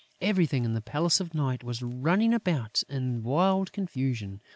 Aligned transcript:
Everybody 0.19 0.63
in 0.63 0.73
the 0.73 0.81
Palace 0.81 1.19
of 1.19 1.35
Night 1.35 1.63
was 1.63 1.83
running 1.83 2.33
about 2.33 2.81
in 2.89 3.21
wild 3.21 3.71
confusion. 3.71 4.41